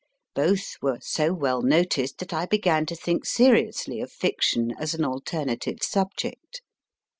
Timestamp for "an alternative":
4.95-5.83